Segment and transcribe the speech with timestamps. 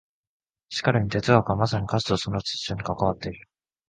[0.69, 3.47] しかるに哲学はまさに価値とその秩序に関わっている。